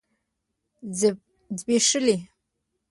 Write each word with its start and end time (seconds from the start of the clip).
ځبيښلي 1.59 2.17